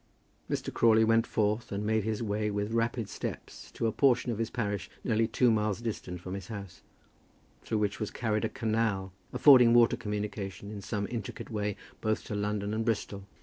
[0.49, 0.73] Mr.
[0.73, 4.49] Crawley went forth and made his way with rapid steps to a portion of his
[4.49, 6.81] parish nearly two miles distant from his house,
[7.61, 12.33] through which was carried a canal, affording water communication in some intricate way both to
[12.33, 13.27] London and Bristol.